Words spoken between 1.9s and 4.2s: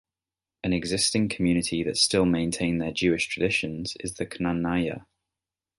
still maintain their Jewish traditions is